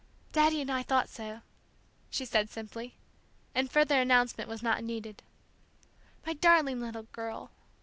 [0.31, 1.41] "Daddy and I thought so,"
[2.09, 2.95] she said simply;
[3.53, 5.21] and further announcement was not needed.
[6.25, 7.51] "My darling little girl!"